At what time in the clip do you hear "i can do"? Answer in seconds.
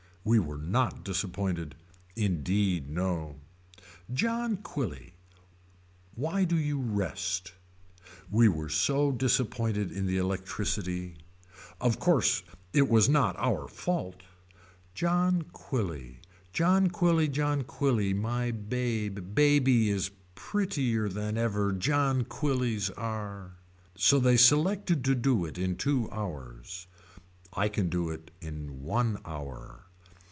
27.53-28.11